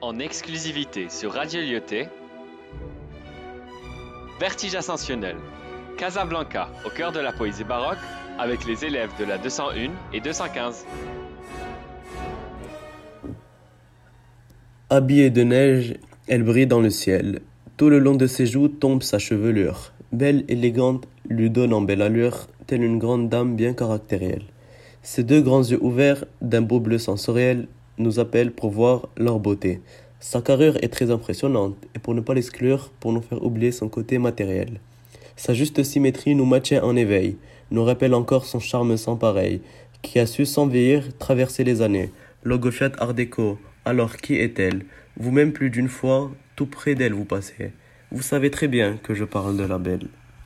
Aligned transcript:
en 0.00 0.18
exclusivité 0.18 1.08
sur 1.08 1.32
Radio 1.32 1.60
Lyoté. 1.60 2.08
Vertige 4.38 4.74
ascensionnel. 4.74 5.36
Casablanca, 5.96 6.68
au 6.84 6.90
cœur 6.90 7.12
de 7.12 7.20
la 7.20 7.32
poésie 7.32 7.64
baroque, 7.64 7.98
avec 8.38 8.66
les 8.66 8.84
élèves 8.84 9.10
de 9.18 9.24
la 9.24 9.38
201 9.38 9.90
et 10.12 10.20
215. 10.20 10.84
Habillée 14.90 15.30
de 15.30 15.42
neige, 15.42 15.94
elle 16.28 16.42
brille 16.42 16.66
dans 16.66 16.80
le 16.80 16.90
ciel. 16.90 17.40
Tout 17.78 17.88
le 17.88 17.98
long 17.98 18.14
de 18.14 18.26
ses 18.26 18.46
joues 18.46 18.68
tombe 18.68 19.02
sa 19.02 19.18
chevelure. 19.18 19.92
Belle, 20.12 20.44
élégante, 20.48 21.08
lui 21.28 21.50
donne 21.50 21.72
en 21.72 21.80
belle 21.80 22.02
allure, 22.02 22.48
telle 22.66 22.82
une 22.82 22.98
grande 22.98 23.28
dame 23.28 23.56
bien 23.56 23.72
caractérielle. 23.72 24.44
Ses 25.02 25.24
deux 25.24 25.40
grands 25.40 25.62
yeux 25.62 25.82
ouverts, 25.82 26.24
d'un 26.42 26.62
beau 26.62 26.80
bleu 26.80 26.98
sensoriel, 26.98 27.68
nous 27.98 28.18
appellent 28.18 28.52
pour 28.52 28.70
voir 28.70 29.08
leur 29.16 29.38
beauté. 29.38 29.80
Sa 30.20 30.40
carrure 30.40 30.76
est 30.82 30.88
très 30.88 31.10
impressionnante, 31.10 31.76
et 31.94 31.98
pour 31.98 32.14
ne 32.14 32.20
pas 32.20 32.34
l'exclure, 32.34 32.90
pour 33.00 33.12
nous 33.12 33.22
faire 33.22 33.44
oublier 33.44 33.72
son 33.72 33.88
côté 33.88 34.18
matériel. 34.18 34.80
Sa 35.36 35.54
juste 35.54 35.82
symétrie 35.82 36.34
nous 36.34 36.46
maintient 36.46 36.82
en 36.82 36.96
éveil, 36.96 37.36
nous 37.70 37.84
rappelle 37.84 38.14
encore 38.14 38.44
son 38.44 38.60
charme 38.60 38.96
sans 38.96 39.16
pareil, 39.16 39.60
qui 40.02 40.18
a 40.18 40.26
su 40.26 40.46
sans 40.46 40.70
traverser 41.18 41.64
les 41.64 41.82
années. 41.82 42.10
Logo 42.44 42.70
Fiat 42.70 42.92
Art 42.98 43.14
déco, 43.14 43.58
alors 43.84 44.16
qui 44.16 44.36
est-elle? 44.36 44.84
Vous-même 45.18 45.52
plus 45.52 45.70
d'une 45.70 45.88
fois, 45.88 46.30
tout 46.54 46.66
près 46.66 46.94
d'elle 46.94 47.12
vous 47.12 47.24
passez. 47.24 47.72
Vous 48.10 48.22
savez 48.22 48.50
très 48.50 48.68
bien 48.68 48.98
que 49.02 49.14
je 49.14 49.24
parle 49.24 49.56
de 49.56 49.64
la 49.64 49.78
belle. 49.78 50.08